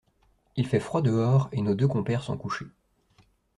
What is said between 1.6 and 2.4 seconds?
nos deux compères sont